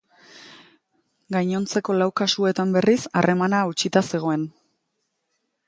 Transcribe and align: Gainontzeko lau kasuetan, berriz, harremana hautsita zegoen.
Gainontzeko 1.35 1.97
lau 1.99 2.07
kasuetan, 2.21 2.73
berriz, 2.77 2.97
harremana 3.21 3.61
hautsita 3.67 4.05
zegoen. 4.13 4.49